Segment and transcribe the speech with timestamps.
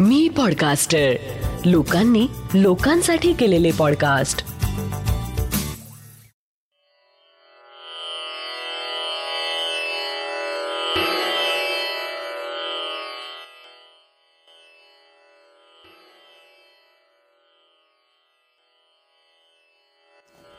[0.00, 1.12] मी podcaster
[1.64, 4.38] लोकांनी लोकांसाठी केलेले पॉडकास्ट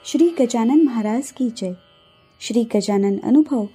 [0.05, 1.71] श्री गजानन महाराज की जय.
[2.41, 3.65] श्री गजानन अनुभव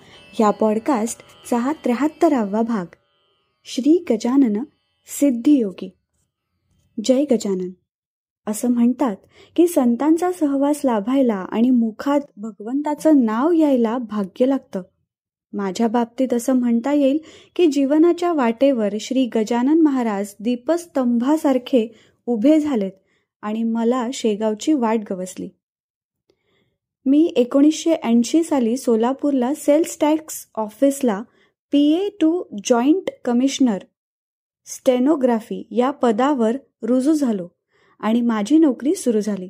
[0.40, 2.86] या पॉडकास्टचा हा त्र्याहत्तरावा भाग.
[3.64, 4.62] श्री गजानन
[5.08, 5.90] सिद्धियोगी.
[7.04, 7.70] जय गजानन.
[8.46, 9.16] असं म्हणतात
[9.56, 14.82] की संतांचा सहवास लाभायला आणि मुखात भगवंताचं नाव यायला भाग्य लागतं.
[15.52, 17.18] माझ्या बाबतीत असं म्हणता येईल
[17.57, 21.86] की जीवनाच्या वाटेवर श्री गजानन महाराज दीपस्तंभासारखे
[22.26, 22.93] उभे झालेत
[23.43, 25.48] आणि मला शेगावची वाट गवसली.
[27.07, 31.22] मी एकोणीसशे ऐंशी साली सोलापूरला सेल्स टॅक्स ऑफिसला
[31.72, 33.78] P A to joint commissioner
[34.66, 37.48] stenography या पदावर रुजू झालो
[38.00, 39.48] आणि माझी नोकरी सुरू झाली.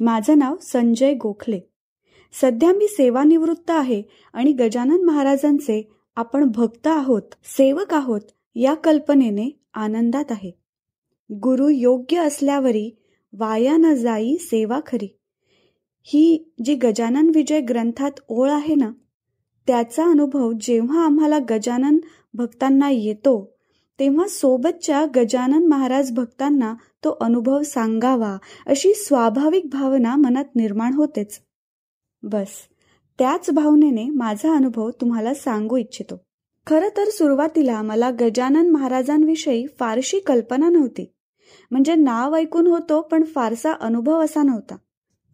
[0.00, 1.60] माझं नाव संजय गोखले.
[2.40, 8.20] सध्या मी सेवानिवृत्त आहे आणि गजानन महाराजांचे आपण भक्त आहोत सेवक आहोत
[8.54, 10.50] या कल्पनेने आनंदात आहे.
[11.32, 12.90] गुरु योग्य असल्यावरी
[13.32, 15.18] वाया न जाई सेवा खरी.
[16.02, 18.92] ही जी गजानन विजय ग्रंथात ओळ आहे ना
[19.66, 21.98] त्याचा अनुभव जेव्हा आम्हाला गजानन
[22.34, 23.51] भक्तांना येतो
[23.98, 31.40] तेव्हा सोबतच्या गजानन महाराज भक्तांना तो अनुभव सांगावा अशी स्वाभाविक भावना मनात निर्माण होतेच.
[32.22, 32.48] बस
[33.18, 36.20] त्याच भावनेने माझा अनुभव तुम्हाला सांगू इच्छितो.
[36.66, 41.12] खरं तर सुरुवातीला मला गजानन महाराजांविषयी फारशी कल्पना नव्हती.
[41.70, 44.76] म्हणजे नाव ऐकून होतो पण फारसा अनुभव असा नव्हता.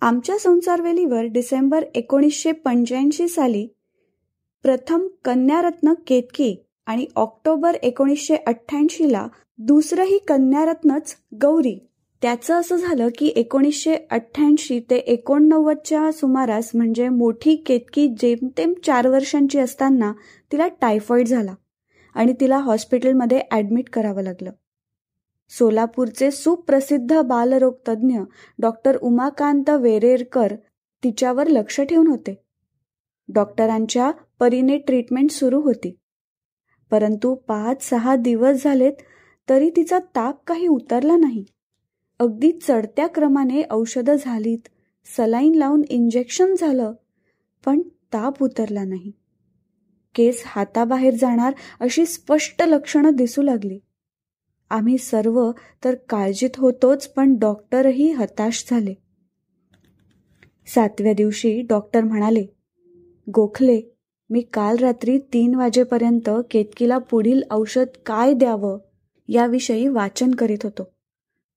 [0.01, 3.69] आमच्या संसारवेलीवर डिसेंबर एकोणीसशे पंच्याऐंशी साली
[4.63, 9.27] प्रथम कन्यारत्न केतकी आणि ऑक्टोबर एकोणीसशे अठ्ठ्याऐंशीला
[9.59, 11.79] दुसरंही कन्यारत्नच गौरी.
[12.23, 19.59] त्याचं असं झालं की एकोणीसशे अठ्ठ्याऐंशी ते एकोणनव्वदच्या सुमारास म्हणजे मोठी केतकी जेमतेम चार वर्षांची
[19.59, 20.13] असताना
[20.53, 21.55] तिला टायफॉईड झाला
[22.15, 24.51] आणि तिला हॉस्पिटलमध्ये ॲडमिट करावं लागलं.
[25.51, 28.19] सोलापूरचे सुप्रसिद्ध बालरोगतज्ञ
[28.59, 30.55] डॉक्टर उमाकांत वेरेरकर
[31.03, 32.35] तिच्यावर लक्ष ठेवून होते.
[33.29, 34.11] डॉक्टरांच्या
[34.41, 35.97] परीने ट्रीटमेंट सुरू होती.
[36.91, 38.93] परंतु पाच सहा दिवस झालेत
[39.49, 41.45] तरी तिचा ताप काही उतरला नाही.
[42.19, 44.69] अगदी चढत्या क्रमाने औषधं झालीत
[45.17, 46.93] सलाईन लावून इंजेक्शन झालं
[47.65, 47.81] पण
[48.13, 49.13] ताप उतरला नाही.
[50.15, 53.79] केस हाताबाहेर जाणार अशी स्पष्ट लक्षणं दिसू लागली.
[54.71, 55.51] आम्ही सर्व
[55.85, 58.95] तर काळजीत होतोच पण डॉक्टरही हताश झाले.
[60.67, 62.47] सातव्या दिवशी डॉक्टर म्हणाले
[63.35, 63.81] गोखले
[64.31, 68.79] मी काल रात्री तीन वाजेपर्यंत केतकीला पुढील औषध काय द्यावं
[69.29, 70.89] याविषयी वाचन करीत होतो.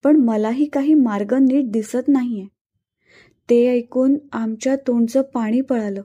[0.04, 2.46] पण मलाही काही मार्ग नीट दिसत नाहीये.
[3.50, 6.02] ते ऐकून आमच्या तोंडचं पाणी पळालं.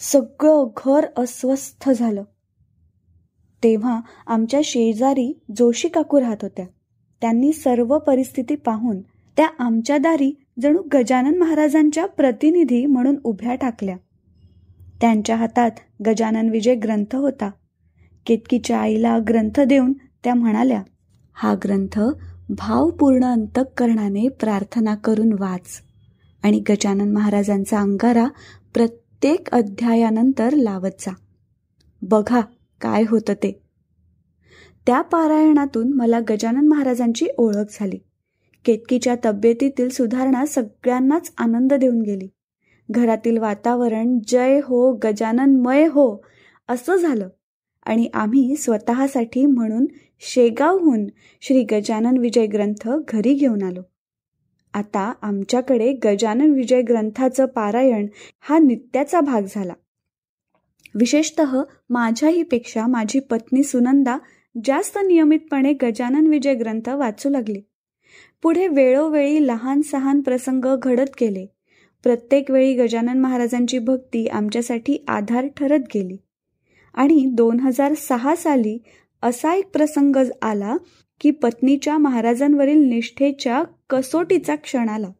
[0.00, 2.22] सगळं घर अस्वस्थ झालं.
[3.62, 6.66] तेव्हा आमच्या शेजारी जोशी काकू राहत होत्या.
[7.20, 9.00] त्यांनी सर्व परिस्थिती पाहून
[9.36, 13.96] त्या आमच्या दारी जणू गजानन महाराजांच्या प्रतिनिधी म्हणून उभ्या टाकल्या
[15.00, 15.70] त्यांच्या हातात
[16.06, 17.50] गजानन विजय ग्रंथ होता.
[18.26, 20.82] केतकीच्या आईला ग्रंथ देऊन त्या म्हणाल्या
[21.32, 22.00] हा ग्रंथ
[22.48, 25.82] भावपूर्ण अंतकरणाने प्रार्थना करून वाच.
[26.42, 28.26] आणि गजानन महाराजांचा अंगारा
[28.74, 31.14] प्रत्येक अध्यायानंतर लावत जा.
[32.02, 32.40] बघा
[32.80, 33.62] काय होतं ते.
[34.86, 37.98] त्या पारायणातून मला गजानन महाराजांची ओळख झाली.
[38.64, 42.28] केतकीच्या तब्येतीतील सुधारणा सगळ्यांनाच आनंद देऊन गेली.
[42.90, 46.24] घरातील वातावरण जय हो गजाननमय हो
[46.68, 47.28] असं झालं.
[47.86, 49.86] आणि आम्ही स्वतःसाठी म्हणून
[50.20, 51.06] शेगावहून
[51.40, 53.80] श्री गजानन विजय ग्रंथ घरी घेऊन आलो.
[54.74, 58.06] आता आमच्याकडे गजानन विजय ग्रंथाचं पारायण
[58.40, 59.72] हा नित्याचा भाग झाला.
[60.94, 61.40] विशेषत
[61.90, 64.18] माझ्याही पेक्षा माझी पत्नी सुनंदा
[64.64, 67.60] जास्त नियमितपणे गजानन विजय ग्रंथ वाचू लागली.
[68.42, 71.46] पुढे वेळोवेळी लहान सहान प्रसंग घडत गेले.
[72.02, 76.16] प्रत्येक वेळी गजानन महाराजांची भक्ती आमच्यासाठी आधार ठरत गेली.
[76.94, 78.78] आणि दोन हजार सहा साली
[79.22, 80.76] असा एक प्रसंग आला
[81.20, 85.10] की पत्नीच्या महाराजांवरील निष्ठेच्या कसोटीचा क्षण आला.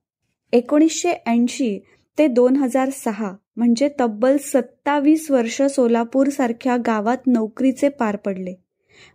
[0.53, 1.79] एकोणीसशे ऐंशी
[2.19, 8.55] ते दोन हजार सहा म्हणजे तब्बल सत्तावीस वर्ष सोलापूर सारख्या गावात नोकरीचे पार पडले.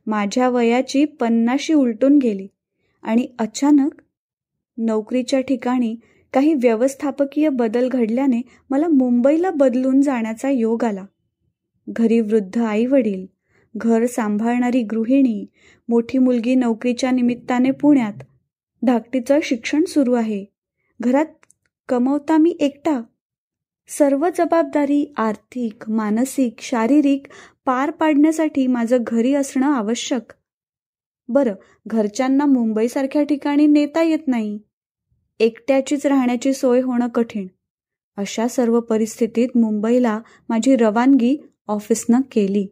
[0.08, 2.48] माझ्या वयाची पन्नाशी उलटून गेली.
[3.04, 4.02] आणि अचानक
[4.78, 5.96] नोकरीच्या ठिकाणी
[6.34, 11.06] काही व्यवस्थापकीय बदल घडल्याने मला मुंबईला बदलून जाण्याचा योग आला.
[11.90, 13.26] घरी वृद्ध आई वडील
[13.78, 15.46] घर सांभाळणारी गृहिणी
[15.90, 18.24] मोठी मुलगी नोकरीच्या निमित्ताने पुण्यात
[18.84, 20.46] धाकटीचं शिक्षण सुरू आहे.
[21.02, 21.26] घरात
[21.90, 23.02] कमवता मी एकटा.
[23.88, 27.28] सर्व जबाबदारी आर्थिक मानसिक शारीरिक
[27.66, 30.34] पार पाडण्यासाठी माझं घरी असणं आवश्यक.
[31.28, 31.54] बरं
[31.88, 34.60] घरच्यांना मुंबईसारख्या ठिकाणी नेता येत नाही.
[35.40, 37.48] एकट्याचीच राहण्याची सोय होणं कठीण.
[38.18, 40.20] अशा सर्व परिस्थितीत मुंबईला
[40.50, 41.38] माझी रवानगी
[41.68, 42.68] ऑफिसनं केली.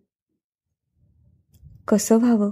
[1.88, 2.52] कसं व्हावं?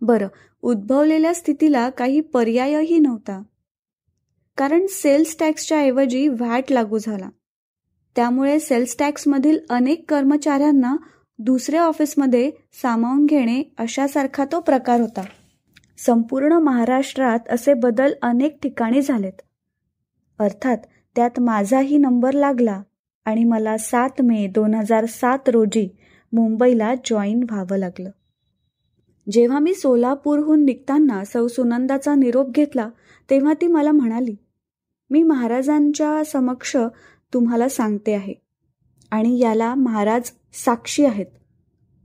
[0.00, 0.28] बरं
[0.62, 3.42] उद्भवलेल्या स्थितीला काही पर्यायही नव्हता.
[4.56, 7.28] कारण सेल्स टॅक्सच्या ऐवजी व्हॅट लागू झाला.
[8.16, 10.96] त्यामुळे सेल्स टॅक्समधील अनेक कर्मचाऱ्यांना
[11.38, 12.50] दुसऱ्या ऑफिसमध्ये
[12.82, 15.24] सामावून घेणे अशासारखा तो प्रकार होता.
[16.06, 19.40] संपूर्ण महाराष्ट्रात असे बदल अनेक ठिकाणी झालेत.
[20.38, 20.76] अर्थात
[21.16, 22.82] त्यात माझाही नंबर लागला
[23.24, 25.88] आणि मला सात मे दोन हजार सात रोजी
[26.32, 28.10] मुंबईला जॉईन व्हावं लागलं.
[29.30, 32.88] जेव्हा मी सोलापूरहून निघताना सौ सुनंदाचा निरोप घेतला
[33.30, 34.36] तेव्हा ती मला म्हणाली
[35.10, 36.76] मी महाराजांच्या समक्ष
[37.32, 38.34] तुम्हाला सांगते आहे
[39.10, 41.26] आणि याला महाराज साक्षी आहेत.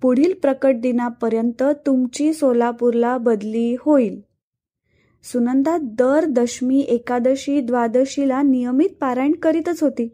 [0.01, 4.21] पुढील प्रकट दिनापर्यंत तुमची सोलापूरला बदली होईल.
[5.23, 10.07] सुनंदा दर दशमी एकादशी द्वादशीला नियमित पारायण करीतच होती.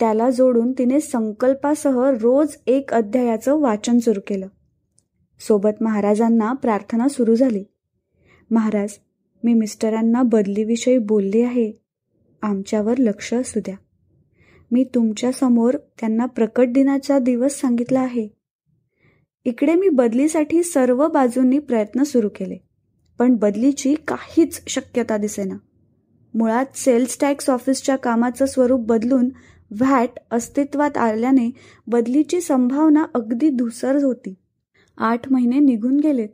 [0.00, 4.48] त्याला जोडून तिने संकल्पासह रोज एक अध्यायाचं वाचन सुरू केलं.
[5.40, 7.64] सोबत महाराजांना प्रार्थना सुरू झाली.
[8.50, 8.90] महाराज
[9.44, 11.72] मी मिस्टरांना बदलीविषयी बोलले आहे.
[12.42, 13.74] आमच्यावर लक्ष असू द्या.
[14.70, 18.43] मी तुमच्यासमोर त्यांना प्रकट दिनाचा दिवस सांगितला आहे.
[19.46, 22.56] इकडे मी बदलीसाठी सर्व बाजूंनी प्रयत्न सुरू केले
[23.18, 25.54] पण बदलीची काहीच शक्यता दिसेना.
[26.34, 29.28] मुळात सेल्स टॅक्स ऑफिसच्या कामाचं स्वरूप बदलून
[29.70, 31.50] व्हॅट अस्तित्वात आल्याने
[31.86, 34.34] बदलीची संभावना अगदी धुसर होती.
[34.98, 36.28] आठ महिने निघून गेलेत.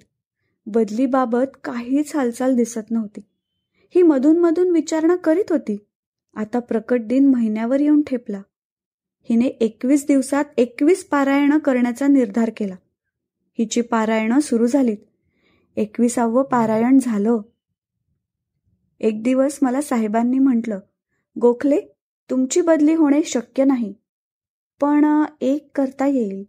[0.67, 3.21] बदलीबाबत काहीच हालचाल दिसत नव्हती.
[3.95, 5.77] ही मधून मधून विचारणा करीत होती.
[6.37, 8.43] आता प्रकट दिन महिन्यावर येऊन ठेपला.
[9.31, 12.75] हिने एकवीस दिवसात एकवीस पारायणं करण्याचा निर्धार केला.
[13.59, 14.97] हिची पारायणं सुरू झालीत.
[15.77, 17.41] एकविसावं पारायण झालं.
[19.01, 20.81] एक दिवस मला साहेबांनी म्हटलं
[21.41, 21.81] गोखले
[22.31, 23.95] तुमची बदली होणे शक्य नाही.
[24.81, 26.45] पण एक करता येईल.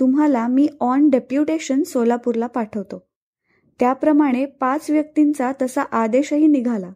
[0.00, 3.08] तुम्हाला मी ऑन डेप्युटेशन सोलापूरला पाठवतो.
[3.80, 6.92] त्याप्रमाणे पाच व्यक्तींचा तसा आदेशही निघाला.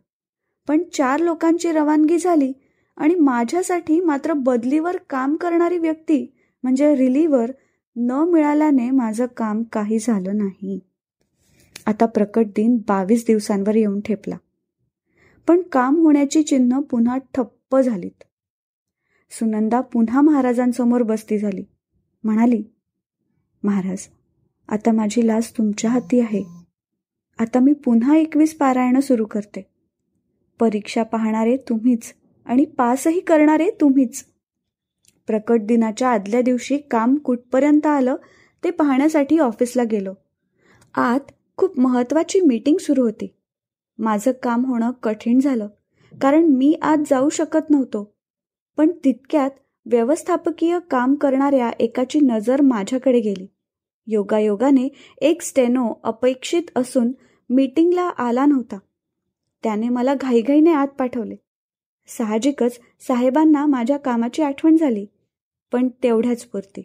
[0.69, 2.52] पण चार लोकांची रवानगी झाली
[2.96, 7.50] आणि माझ्यासाठी मात्र बदलीवर काम करणारी व्यक्ती म्हणजे रिलीवर
[7.97, 10.81] न मिळाल्याने माझं काम काही झालं नाही.
[11.87, 14.37] आता प्रकट दिन बावीस दिवसांवर येऊन ठेपला.
[15.47, 18.25] पण काम होण्याची चिन्ह पुन्हा ठप्प झालीत.
[19.31, 21.65] सुनंदा पुन्हा महाराजांसमोर बसती झाली.
[22.25, 22.65] म्हणाली
[23.62, 24.09] महाराज
[24.69, 26.45] आता माझी लाज तुमच्या हाती आहे.
[27.38, 29.67] आता मी पुन्हा एकवीस पारायणं सुरू करते.
[30.61, 32.15] परीक्षा पाहणारे तुम्हीच
[32.47, 34.31] आणि पासही करणारे तुम्हीच.
[35.32, 38.17] प्रकट दिनाच्या आदल्या दिवशी काम कुठपर्यंत आलं
[38.64, 40.14] ते पाहण्यासाठी ऑफिसला गेलो.
[40.94, 41.20] आत
[41.56, 43.34] खूप महत्वाची मीटिंग सुरू होती.
[43.99, 45.69] माझं काम होणं कठीण झालं
[46.23, 48.14] कारण मी आत जाऊ शकत नव्हतो.
[48.76, 49.50] पण तितक्यात
[49.87, 53.46] व्यवस्थापकीय काम करणाऱ्या एकाची नजर माझ्याकडे गेली.
[54.06, 54.88] योगायोगाने
[55.19, 57.12] एक स्टेनो अपेक्षित असून
[57.50, 58.78] मीटिंगला आला नव्हता.
[59.62, 61.35] त्याने मला घाईघाईने आत पाठवले.
[62.07, 65.07] साहजिकच साहेबांना माझ्या कामाची आठवण झाली.
[65.73, 66.83] पण तेवढ्याच पुरती.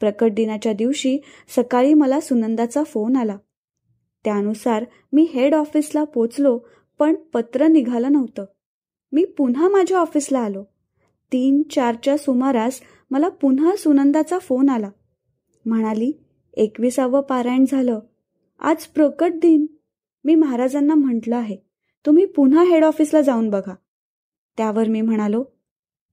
[0.00, 1.18] प्रकट दिनाच्या दिवशी
[1.56, 3.36] सकाळी मला सुनंदाचा फोन आला.
[4.24, 6.60] त्यानुसार मी हेड ऑफिसला पोचलो
[6.98, 8.44] पण पत्र निघालं नव्हतं.
[9.12, 10.64] मी पुन्हा माझ्या ऑफिसला आलो.
[11.32, 14.90] तीन चारच्या सुमारास मला पुन्हा सुनंदाचा फोन आला.
[15.66, 16.12] म्हणाली
[16.54, 18.00] एकविसावं पारायण झालं.
[18.60, 19.66] आज प्रकट दिन.
[20.24, 21.56] मी महाराजांना म्हटलं आहे
[22.06, 23.74] तुम्ही पुन्हा हेड ऑफिसला जाऊन बघा.
[24.56, 25.44] त्यावर मी म्हणालो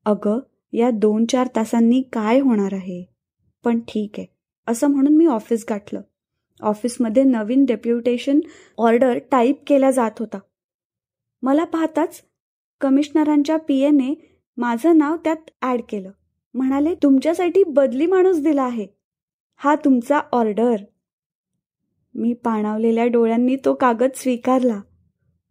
[0.05, 0.39] अगं
[0.75, 3.05] या दोन चार तासांनी काय होणार आहे?
[3.63, 4.27] पण ठीक आहे.
[4.67, 6.01] असं म्हणून मी ऑफिस गाठलं.
[6.61, 8.39] ऑफिसमध्ये नवीन डेप्युटेशन
[8.77, 10.39] ऑर्डर टाईप केला जात होता.
[11.41, 12.21] मला पाहताच
[12.81, 16.11] कमिशनरांच्या पी एने माझं नाव त्यात ॲड केलं.
[16.53, 18.87] म्हणाले तुमच्यासाठी बदली माणूस दिला आहे.
[19.57, 20.75] हा तुमचा ऑर्डर.
[22.15, 24.81] मी पाणावलेल्या डोळ्यांनी तो कागद स्वीकारला.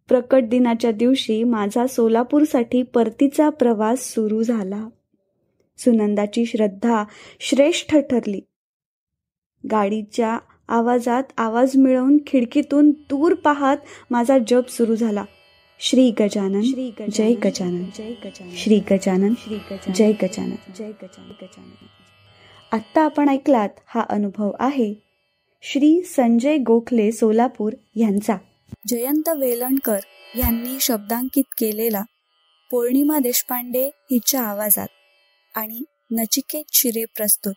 [0.07, 4.87] प्रकट दिनाच्या दिवशी माझा सोलापूरसाठी परतीचा प्रवास सुरू झाला.
[5.77, 7.03] सुनंदाची श्रद्धा
[7.39, 8.41] श्रेष्ठ ठरली.
[9.71, 13.77] गाडीच्या आवाजात आवाज मिळवून खिडकीतून दूर पाहत
[14.11, 15.25] माझा जप सुरू झाला.
[15.79, 19.57] श्री गजानन श्री जय गजानन जय गजानन श्री गजानन श्री
[19.95, 20.51] जय गजानन.
[20.75, 21.85] जय गजानन गजानन.
[22.71, 24.93] आत्ता आपण ऐकलात हा अनुभव आहे
[25.61, 28.35] श्री संजय गोखले सोलापूर यांचा.
[28.87, 29.99] जयंत वेलणकर
[30.37, 32.01] यांनी शब्दांकित केलेला
[32.71, 34.87] पौर्णिमा देशपांडे हिच्या आवाजात.
[35.55, 37.53] आणि नचिकेत शिरे प्रस्तुत.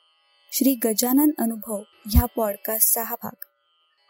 [0.52, 3.44] श्री गजानन अनुभव ह्या पॉडकास्टचा हा भाग.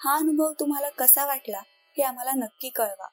[0.00, 3.08] हा अनुभव तुम्हाला कसा वाटला हे आम्हाला नक्की कळवा.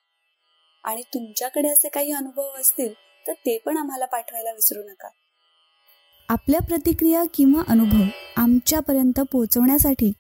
[0.84, 2.94] आणि तुमच्याकडे असे काही अनुभव असतील
[3.28, 5.10] तर ते पण आम्हाला पाठवायला विसरू नका.
[6.30, 8.04] आपल्या प्रतिक्रिया किंवा अनुभव
[8.38, 10.14] आमच्यापर्यंत पोहोचवण्यासाठी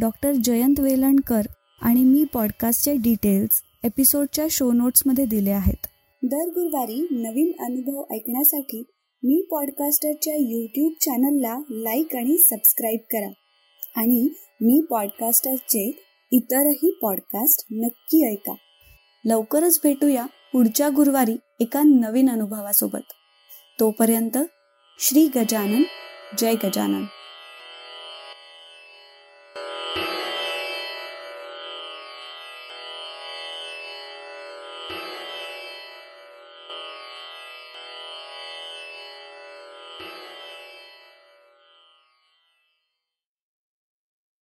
[0.00, 1.40] डॉक्टर जयंत वेलणकर
[1.82, 5.86] आणि मी पॉडकास्टचे डिटेल्स एपिसोडच्या शो नोट्समध्ये दिले आहेत.
[6.22, 8.82] दर गुरुवारी नवीन अनुभव ऐकण्यासाठी
[9.22, 13.32] मी पॉडकास्टरच्या यूट्यूब चॅनलला लाईक आणि सबस्क्राईब करा.
[13.96, 14.28] आणि
[14.60, 15.92] मी पॉडकास्टरचे
[16.32, 18.54] इतरही पॉडकास्ट नक्की ऐका.
[19.24, 23.12] लवकरच भेटूया पुढच्या गुरुवारी एका नवीन अनुभवासोबत.
[23.80, 24.38] तोपर्यंत
[25.00, 25.82] श्री गजानन
[26.38, 27.04] जय गजानन.